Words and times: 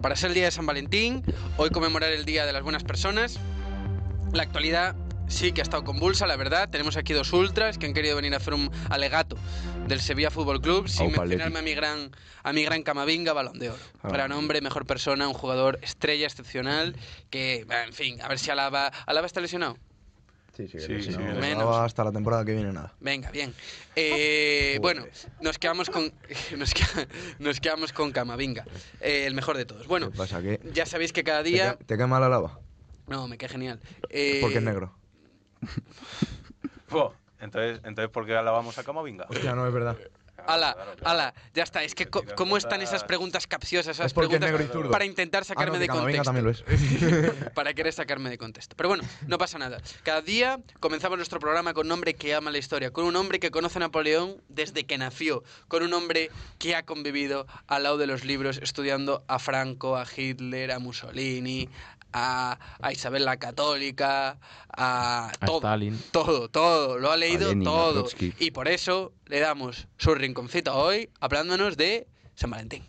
Para 0.00 0.16
ser 0.16 0.30
el 0.30 0.34
día 0.34 0.46
de 0.46 0.50
San 0.50 0.64
Valentín, 0.64 1.22
hoy 1.58 1.68
conmemorar 1.68 2.12
el 2.12 2.24
Día 2.24 2.46
de 2.46 2.52
las 2.54 2.62
Buenas 2.62 2.82
Personas. 2.82 3.38
La 4.32 4.42
actualidad 4.42 4.96
sí 5.28 5.52
que 5.52 5.60
ha 5.60 5.64
estado 5.64 5.84
convulsa, 5.84 6.26
la 6.26 6.36
verdad. 6.36 6.70
Tenemos 6.70 6.96
aquí 6.96 7.12
dos 7.12 7.30
ultras 7.34 7.76
que 7.76 7.84
han 7.84 7.92
querido 7.92 8.16
venir 8.16 8.32
a 8.32 8.38
hacer 8.38 8.54
un 8.54 8.70
alegato 8.88 9.36
del 9.86 10.00
Sevilla 10.00 10.30
Fútbol 10.30 10.62
Club 10.62 10.88
sin 10.88 11.10
Aupa, 11.10 11.26
mencionarme 11.26 11.58
a 11.58 11.62
mi 11.62 11.74
gran, 11.74 12.10
a 12.42 12.52
mi 12.54 12.64
gran 12.64 12.82
Camavinga, 12.82 13.34
balón 13.34 13.58
de 13.58 13.68
oro. 13.68 13.82
Ah. 14.02 14.08
Gran 14.08 14.32
hombre, 14.32 14.62
mejor 14.62 14.86
persona, 14.86 15.28
un 15.28 15.34
jugador 15.34 15.78
estrella 15.82 16.26
excepcional 16.26 16.96
que, 17.28 17.66
en 17.68 17.92
fin, 17.92 18.22
a 18.22 18.28
ver 18.28 18.38
si 18.38 18.50
Alaba... 18.50 18.86
¿Alaba 19.04 19.26
está 19.26 19.42
lesionado? 19.42 19.76
Sí, 20.56 20.68
sí, 20.68 20.78
Sí, 20.80 21.02
sí, 21.02 21.10
no, 21.12 21.20
menos. 21.20 21.40
Menos. 21.40 21.76
hasta 21.78 22.04
la 22.04 22.12
temporada 22.12 22.44
que 22.44 22.52
viene 22.54 22.72
nada. 22.72 22.94
Venga, 23.00 23.30
bien. 23.30 23.54
Eh, 23.96 24.78
bueno, 24.82 25.06
nos 25.40 25.58
quedamos 25.58 25.88
con 25.88 26.12
nos, 26.58 26.74
queda- 26.74 27.08
nos 27.38 27.58
quedamos 27.60 27.92
con 27.92 28.12
Camavinga, 28.12 28.66
eh, 29.00 29.24
el 29.26 29.34
mejor 29.34 29.56
de 29.56 29.64
todos. 29.64 29.86
Bueno, 29.86 30.10
¿Qué 30.10 30.16
pasa? 30.18 30.42
¿Qué? 30.42 30.60
ya 30.72 30.84
sabéis 30.84 31.12
que 31.12 31.24
cada 31.24 31.42
¿Te, 31.42 31.50
día... 31.50 31.76
ca- 31.78 31.84
te 31.86 31.96
quema 31.96 32.20
la 32.20 32.28
lava? 32.28 32.60
No, 33.06 33.26
me 33.28 33.38
queda 33.38 33.48
genial. 33.48 33.80
Eh, 34.10 34.40
Porque 34.42 34.58
es 34.58 34.62
negro. 34.64 34.94
Buah, 36.90 37.12
Entonces, 37.40 37.80
entonces, 37.84 38.10
¿por 38.12 38.26
qué 38.26 38.36
alabamos 38.36 38.76
a 38.78 38.84
Camavinga? 38.84 39.26
Ya 39.42 39.54
no 39.54 39.66
es 39.66 39.72
verdad. 39.72 39.96
Ala, 40.46 40.74
Claro, 40.74 40.92
claro. 40.96 41.10
ala, 41.10 41.34
ya 41.54 41.62
está. 41.62 41.82
Es 41.84 41.94
que, 41.94 42.06
¿cómo 42.08 42.56
están 42.56 42.82
esas 42.82 43.04
preguntas 43.04 43.46
capciosas? 43.46 43.96
Esas 43.96 44.06
Es 44.06 44.12
preguntas 44.14 44.50
para 44.90 45.04
intentar 45.04 45.42
Ah, 45.42 45.44
sacarme 45.44 45.74
no, 45.76 45.80
de 45.80 45.88
contexto. 45.88 46.22
también 46.24 46.44
lo 46.44 46.50
es. 46.50 46.62
para 47.54 47.74
querer 47.74 47.92
sacarme 47.92 48.30
de 48.30 48.38
contexto. 48.38 48.74
Pero 48.76 48.88
bueno, 48.88 49.04
no 49.26 49.38
pasa 49.38 49.58
nada. 49.58 49.78
Cada 50.02 50.20
día 50.22 50.58
comenzamos 50.80 51.18
nuestro 51.18 51.38
programa 51.40 51.74
con 51.74 51.86
un 51.86 51.92
hombre 51.92 52.14
que 52.14 52.34
ama 52.34 52.50
la 52.50 52.58
historia, 52.58 52.90
con 52.92 53.04
un 53.04 53.16
hombre 53.16 53.40
que 53.40 53.50
conoce 53.50 53.78
a 53.78 53.80
Napoleón 53.80 54.36
desde 54.48 54.84
que 54.84 54.98
nació, 54.98 55.42
con 55.68 55.82
un 55.82 55.92
hombre 55.94 56.30
que 56.58 56.74
ha 56.76 56.84
convivido 56.84 57.46
al 57.66 57.82
lado 57.84 57.98
de 57.98 58.06
los 58.06 58.24
libros 58.24 58.58
estudiando 58.62 59.24
a 59.28 59.38
Franco, 59.38 59.96
a 59.96 60.06
Hitler, 60.16 60.72
a 60.72 60.78
Mussolini, 60.78 61.68
a, 62.12 62.58
a 62.80 62.92
Isabel 62.92 63.24
la 63.24 63.36
Católica, 63.38 64.38
a, 64.68 65.28
A 65.28 65.46
todo, 65.46 65.58
Stalin. 65.58 66.00
todo, 66.10 66.48
todo, 66.48 66.98
lo 66.98 67.10
ha 67.10 67.16
leído 67.16 67.48
Lenin, 67.48 67.64
todo. 67.64 68.06
Y 68.38 68.50
por 68.50 68.68
eso 68.68 69.12
le 69.26 69.40
damos 69.40 69.88
su 69.98 70.14
rinconcito 70.14 70.74
hoy 70.74 71.10
hablándonos 71.20 71.76
de 71.76 72.06
San 72.34 72.50
Valentín. 72.50 72.84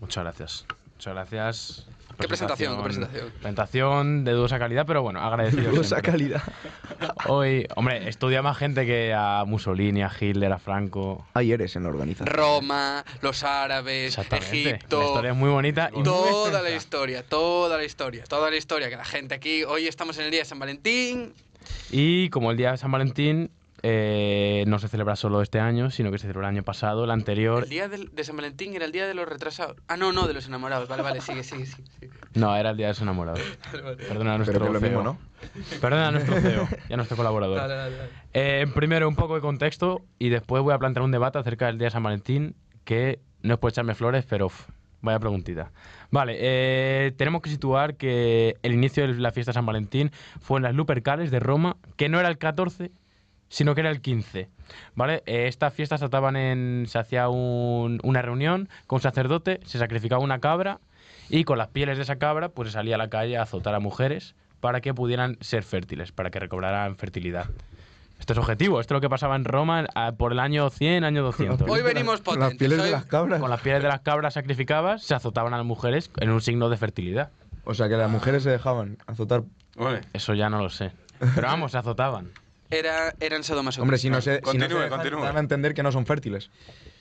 Muchas 0.00 0.24
gracias. 0.24 0.66
Muchas 0.94 1.14
gracias. 1.14 1.86
¿Qué 2.18 2.28
presentación, 2.28 2.76
qué 2.76 2.82
presentación? 2.82 3.30
Presentación 3.30 4.24
de 4.24 4.32
dudosa 4.32 4.58
calidad, 4.58 4.84
pero 4.86 5.02
bueno, 5.02 5.20
agradecido. 5.20 5.70
Dudosa 5.70 6.00
siempre. 6.00 6.12
calidad. 6.12 6.42
Hoy, 7.26 7.66
hombre, 7.76 8.08
estudia 8.08 8.42
más 8.42 8.56
gente 8.56 8.86
que 8.86 9.12
a 9.14 9.44
Mussolini, 9.46 10.02
a 10.02 10.10
Hitler, 10.18 10.52
a 10.52 10.58
Franco. 10.58 11.26
Ahí 11.34 11.52
eres 11.52 11.76
en 11.76 11.84
la 11.84 11.90
organización. 11.90 12.34
Roma, 12.34 13.04
los 13.20 13.42
árabes. 13.42 14.16
Egipto. 14.18 14.98
La 15.00 15.06
historia 15.06 15.30
es 15.30 15.36
muy 15.36 15.50
bonita 15.50 15.90
y 15.92 15.96
muy 15.96 16.04
Toda 16.04 16.62
la 16.62 16.70
historia, 16.70 17.22
toda 17.22 17.76
la 17.76 17.84
historia, 17.84 18.24
toda 18.24 18.50
la 18.50 18.56
historia 18.56 18.88
que 18.88 18.96
la 18.96 19.04
gente 19.04 19.34
aquí, 19.34 19.64
hoy 19.64 19.86
estamos 19.86 20.18
en 20.18 20.24
el 20.24 20.30
día 20.30 20.40
de 20.40 20.46
San 20.46 20.58
Valentín, 20.58 21.34
Y 21.90 22.28
como 22.30 22.50
el 22.50 22.56
día 22.56 22.72
de 22.72 22.78
San 22.78 22.90
Valentín 22.90 23.50
eh, 23.86 24.64
no 24.66 24.78
se 24.78 24.88
celebra 24.88 25.14
solo 25.14 25.42
este 25.42 25.60
año, 25.60 25.90
sino 25.90 26.10
que 26.10 26.16
se 26.16 26.22
celebró 26.22 26.40
el 26.40 26.46
año 26.54 26.62
pasado, 26.62 27.04
el 27.04 27.10
anterior. 27.10 27.64
el 27.64 27.68
día 27.68 27.86
del- 27.86 28.08
de 28.14 28.24
San 28.24 28.34
Valentín 28.34 28.74
era 28.74 28.86
el 28.86 28.92
día 28.92 29.06
de 29.06 29.12
los 29.12 29.28
retrasados. 29.28 29.76
Ah, 29.88 29.98
no, 29.98 30.10
no, 30.10 30.26
de 30.26 30.32
los 30.32 30.46
enamorados. 30.46 30.88
Vale, 30.88 31.02
vale, 31.02 31.20
sigue, 31.20 31.42
sigue, 31.44 31.66
sigue. 31.66 31.86
sigue. 32.00 32.10
No, 32.32 32.56
era 32.56 32.70
el 32.70 32.78
día 32.78 32.86
de 32.86 32.92
los 32.92 33.02
enamorados. 33.02 33.40
Perdona 34.08 34.34
a 34.34 34.36
nuestro 34.38 34.58
Pero 34.58 34.72
lo 34.72 34.80
CEO. 34.80 34.88
mismo, 34.88 35.02
¿no? 35.04 35.18
Perdona 35.82 36.08
a 36.08 36.10
nuestro 36.12 36.40
CEO 36.40 36.66
y 36.88 36.92
a 36.94 36.96
nuestro 36.96 37.16
colaborador. 37.18 37.58
Dale, 37.58 37.74
dale, 37.74 37.96
dale. 37.96 38.10
Eh, 38.32 38.66
primero 38.74 39.06
un 39.06 39.16
poco 39.16 39.34
de 39.34 39.42
contexto 39.42 40.00
y 40.18 40.30
después 40.30 40.62
voy 40.62 40.72
a 40.72 40.78
plantear 40.78 41.02
un 41.04 41.10
debate 41.10 41.38
acerca 41.38 41.66
del 41.66 41.76
día 41.76 41.88
de 41.88 41.90
San 41.90 42.02
Valentín 42.02 42.54
que 42.84 43.20
no 43.42 43.52
es 43.54 43.60
por 43.60 43.70
echarme 43.70 43.94
flores, 43.94 44.24
pero 44.26 44.46
uf, 44.46 44.66
vaya 45.02 45.18
preguntita. 45.18 45.70
Vale, 46.10 46.36
eh, 46.38 47.12
tenemos 47.18 47.42
que 47.42 47.50
situar 47.50 47.96
que 47.96 48.56
el 48.62 48.72
inicio 48.72 49.06
de 49.06 49.12
la 49.14 49.30
fiesta 49.32 49.50
de 49.50 49.54
San 49.54 49.66
Valentín 49.66 50.10
fue 50.40 50.58
en 50.58 50.62
las 50.62 50.74
Lupercales 50.74 51.30
de 51.30 51.40
Roma, 51.40 51.76
que 51.96 52.08
no 52.08 52.18
era 52.18 52.30
el 52.30 52.38
14, 52.38 52.90
sino 53.54 53.74
que 53.74 53.82
era 53.82 53.90
el 53.90 54.00
15. 54.00 54.48
¿Vale? 54.96 55.22
Eh, 55.26 55.46
estas 55.46 55.72
fiestas 55.72 56.00
se 56.00 56.04
trataban 56.08 56.34
en. 56.36 56.86
Se 56.88 56.98
hacía 56.98 57.28
un- 57.28 58.00
una 58.02 58.20
reunión 58.22 58.68
con 58.86 58.96
un 58.96 59.00
sacerdote, 59.02 59.60
se 59.64 59.78
sacrificaba 59.78 60.20
una 60.22 60.40
cabra 60.40 60.80
y 61.28 61.44
con 61.44 61.58
las 61.58 61.68
pieles 61.68 61.96
de 61.98 62.02
esa 62.02 62.16
cabra 62.16 62.48
pues 62.48 62.68
se 62.68 62.72
salía 62.72 62.96
a 62.96 62.98
la 62.98 63.08
calle 63.08 63.36
a 63.38 63.42
azotar 63.42 63.74
a 63.74 63.80
mujeres 63.80 64.34
para 64.60 64.80
que 64.80 64.92
pudieran 64.94 65.36
ser 65.40 65.62
fértiles, 65.62 66.10
para 66.10 66.30
que 66.30 66.40
recobraran 66.40 66.96
fertilidad. 66.96 67.46
Esto 68.18 68.32
es 68.32 68.38
objetivo, 68.38 68.80
esto 68.80 68.94
es 68.94 68.96
lo 68.96 69.00
que 69.00 69.08
pasaba 69.10 69.36
en 69.36 69.44
Roma 69.44 69.86
ah, 69.94 70.12
por 70.16 70.32
el 70.32 70.38
año 70.40 70.70
100, 70.70 71.04
año 71.04 71.22
200. 71.22 71.68
Hoy 71.68 71.82
venimos 71.82 72.22
Con 72.22 72.38
las 72.40 72.48
potentes. 72.50 72.58
pieles 72.58 72.82
de 72.84 72.90
las 72.90 73.04
cabras. 73.04 73.40
Con 73.40 73.50
las 73.50 73.60
pieles 73.60 73.82
de 73.82 73.88
las 73.88 74.00
cabras 74.00 74.34
sacrificadas 74.34 75.02
se 75.04 75.14
azotaban 75.14 75.52
a 75.54 75.58
las 75.58 75.66
mujeres 75.66 76.10
en 76.18 76.30
un 76.30 76.40
signo 76.40 76.68
de 76.70 76.76
fertilidad. 76.76 77.30
O 77.64 77.74
sea 77.74 77.88
que 77.88 77.96
las 77.96 78.10
mujeres 78.10 78.42
se 78.42 78.50
dejaban 78.50 78.96
azotar. 79.06 79.42
Eso 80.12 80.34
ya 80.34 80.48
no 80.50 80.58
lo 80.62 80.70
sé. 80.70 80.92
Pero 81.34 81.46
vamos, 81.48 81.72
se 81.72 81.78
azotaban. 81.78 82.30
Era, 82.70 83.14
eran 83.20 83.44
sadomasoquistas. 83.44 83.82
Hombre, 83.82 83.98
si 83.98 84.10
no 84.10 84.20
se, 84.20 84.36
si 84.36 84.58
no 84.58 84.68
se 84.68 84.88
Continúe, 84.88 85.22
dan 85.22 85.36
a 85.36 85.40
entender 85.40 85.74
que 85.74 85.82
no 85.82 85.92
son 85.92 86.06
fértiles. 86.06 86.50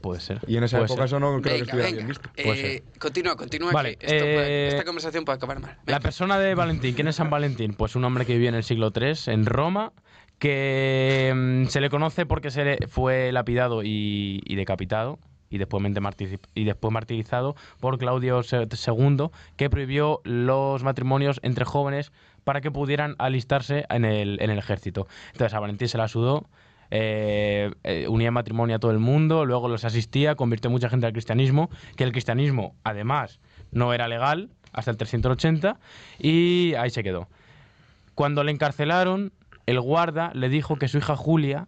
Puede 0.00 0.20
ser. 0.20 0.40
Y 0.46 0.56
en 0.58 0.64
esa 0.64 0.76
Puede 0.78 0.86
época 0.86 0.98
ser. 1.02 1.06
eso 1.06 1.20
no 1.20 1.40
creo 1.40 1.54
que 1.56 1.62
estuviera 1.62 1.86
venga. 1.88 1.96
bien 1.96 2.08
visto. 2.08 2.28
Puede 2.34 2.74
Eh, 2.76 2.82
continúa, 2.98 3.36
continúa. 3.36 3.72
Vale, 3.72 3.96
que 3.96 4.04
esto 4.06 4.18
puede- 4.18 4.46
eh, 4.48 4.68
esta 4.68 4.84
conversación 4.84 5.24
puede 5.24 5.36
acabar 5.36 5.60
mal. 5.60 5.78
La 5.86 6.00
persona 6.00 6.38
de 6.38 6.54
Valentín, 6.54 6.94
¿quién 6.94 7.08
es 7.08 7.16
San 7.16 7.30
Valentín? 7.30 7.72
Pues 7.72 7.96
un 7.96 8.04
hombre 8.04 8.26
que 8.26 8.34
vivió 8.34 8.50
en 8.50 8.54
el 8.54 8.64
siglo 8.64 8.92
III 8.94 9.32
en 9.32 9.46
Roma, 9.46 9.92
que 10.38 11.32
mm, 11.34 11.66
se 11.68 11.80
le 11.80 11.88
conoce 11.88 12.26
porque 12.26 12.50
se 12.50 12.64
le 12.64 12.86
fue 12.88 13.32
lapidado 13.32 13.82
y, 13.82 14.42
y 14.44 14.56
decapitado 14.56 15.18
y 15.50 15.58
después, 15.58 15.82
martirizado 16.92 17.56
por 17.80 17.98
Claudio 17.98 18.40
II, 18.42 19.30
que 19.56 19.70
prohibió 19.70 20.20
los 20.24 20.82
matrimonios 20.82 21.40
entre 21.42 21.64
jóvenes 21.64 22.12
para 22.44 22.60
que 22.60 22.70
pudieran 22.70 23.14
alistarse 23.18 23.86
en 23.88 24.04
el, 24.04 24.38
ejército. 24.40 25.06
Entonces 25.32 25.54
a 25.54 25.60
Valentín 25.60 25.88
se 25.88 25.98
la 25.98 26.08
sudó, 26.08 26.46
eh, 26.90 27.72
eh, 27.82 28.06
unía 28.08 28.30
matrimonio 28.30 28.76
a 28.76 28.78
todo 28.78 28.90
el 28.90 28.98
mundo, 28.98 29.44
luego 29.44 29.68
los 29.68 29.84
asistía, 29.84 30.34
convirtió 30.34 30.70
mucha 30.70 30.88
gente 30.88 31.06
al 31.06 31.12
cristianismo, 31.12 31.70
que 31.96 32.04
el 32.04 32.12
cristianismo 32.12 32.74
además 32.84 33.40
no 33.72 33.92
era 33.94 34.08
legal 34.08 34.50
hasta 34.72 34.90
el 34.90 34.96
380 34.96 35.78
y 36.18 36.74
ahí 36.74 36.90
se 36.90 37.02
quedó. 37.02 37.28
Cuando 38.14 38.44
le 38.44 38.52
encarcelaron, 38.52 39.32
el 39.66 39.80
guarda 39.80 40.30
le 40.34 40.48
dijo 40.48 40.76
que 40.76 40.88
su 40.88 40.98
hija 40.98 41.16
Julia 41.16 41.66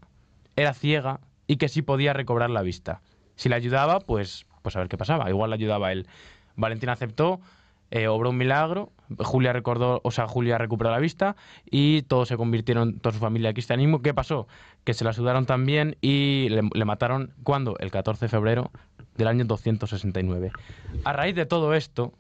era 0.55 0.75
ciega 0.75 1.21
y 1.47 1.57
que 1.57 1.69
sí 1.69 1.83
podía 1.83 2.13
recobrar 2.13 2.51
la 2.51 2.63
vista. 2.63 3.01
Si 3.37 3.49
le 3.49 3.55
ayudaba, 3.55 4.01
pues, 4.01 4.47
pues 4.63 4.77
a 4.77 4.81
ver 4.81 4.89
qué 4.89 4.99
pasaba. 4.99 5.29
Igual 5.31 5.51
le 5.51 5.55
ayudaba 5.55 5.93
él. 5.93 6.07
Valentín 6.57 6.89
aceptó, 6.89 7.41
eh, 7.91 8.09
obró 8.09 8.31
un 8.31 8.39
milagro, 8.39 8.91
Julia 9.19 9.53
recordó, 9.53 10.01
o 10.03 10.11
sea, 10.11 10.27
Julia 10.27 10.59
recuperó 10.59 10.91
la 10.91 10.99
vista 10.99 11.37
y 11.71 12.03
todos 12.03 12.29
se 12.29 12.37
convirtieron, 12.37 12.99
toda 12.99 13.13
su 13.13 13.21
familia 13.21 13.49
al 13.49 13.55
cristianismo. 13.55 14.03
¿Qué 14.03 14.13
pasó? 14.13 14.49
Que 14.85 14.95
se 14.95 15.05
la 15.05 15.13
sudaron 15.13 15.47
también 15.47 15.97
y 16.01 16.49
le, 16.51 16.63
le 16.73 16.85
mataron, 16.85 17.33
¿cuándo? 17.43 17.77
El 17.79 17.91
14 17.91 18.25
de 18.25 18.29
febrero 18.29 18.71
del 19.17 19.29
año 19.29 19.45
269. 19.45 20.51
A 21.05 21.13
raíz 21.13 21.35
de 21.35 21.47
todo 21.47 21.75
esto, 21.75 22.13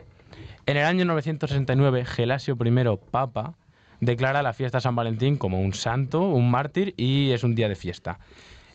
en 0.66 0.76
el 0.76 0.84
año 0.84 1.04
969, 1.04 2.04
Gelasio 2.04 2.56
I, 2.62 2.98
Papa, 3.10 3.54
declara 4.00 4.42
la 4.42 4.52
fiesta 4.52 4.78
de 4.78 4.82
San 4.82 4.96
Valentín 4.96 5.36
como 5.36 5.60
un 5.60 5.74
santo, 5.74 6.22
un 6.22 6.50
mártir 6.50 6.94
y 6.96 7.30
es 7.32 7.44
un 7.44 7.54
día 7.54 7.68
de 7.68 7.76
fiesta. 7.76 8.18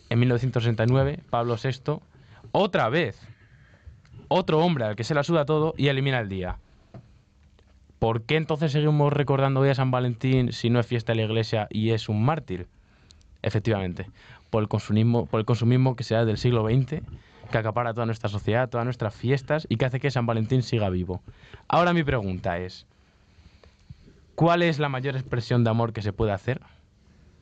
En 0.10 0.20
1969, 0.20 1.20
Pablo 1.30 1.56
VI, 1.62 2.00
otra 2.52 2.90
vez, 2.90 3.20
otro 4.28 4.60
hombre 4.60 4.86
al 4.86 4.96
que 4.96 5.04
se 5.04 5.14
la 5.14 5.24
suda 5.24 5.46
todo 5.46 5.74
y 5.78 5.88
elimina 5.88 6.20
el 6.20 6.30
día. 6.30 6.58
¿Por 8.00 8.24
qué 8.24 8.36
entonces 8.36 8.72
seguimos 8.72 9.14
recordando 9.14 9.60
hoy 9.60 9.70
a 9.70 9.76
San 9.76 9.92
Valentín 9.92 10.54
si 10.54 10.70
no 10.70 10.80
es 10.80 10.88
fiesta 10.88 11.12
de 11.12 11.18
la 11.18 11.26
iglesia 11.26 11.68
y 11.70 11.92
es 11.92 12.10
un 12.10 12.24
mártir? 12.24 12.68
Efectivamente, 13.44 14.10
por 14.50 14.64
el 14.64 14.70
consumismo, 14.70 15.28
por 15.28 15.40
el 15.40 15.46
consumismo 15.46 15.96
que 15.96 16.04
se 16.04 16.16
da 16.16 16.26
del 16.26 16.38
siglo 16.38 16.66
XX, 16.68 17.02
que 17.52 17.58
acapara 17.58 17.94
toda 17.94 18.06
nuestra 18.06 18.30
sociedad, 18.30 18.70
todas 18.70 18.86
nuestras 18.86 19.14
fiestas 19.14 19.68
y 19.70 19.76
que 19.76 19.86
hace 19.86 20.00
que 20.00 20.10
San 20.10 20.26
Valentín 20.26 20.64
siga 20.64 20.90
vivo. 20.90 21.22
Ahora 21.68 21.94
mi 21.94 22.04
pregunta 22.04 22.58
es, 22.58 22.88
¿cuál 24.36 24.64
es 24.64 24.80
la 24.80 24.90
mayor 24.90 25.16
expresión 25.16 25.64
de 25.64 25.70
amor 25.70 25.94
que 25.94 26.02
se 26.02 26.14
puede 26.14 26.32
hacer? 26.32 26.62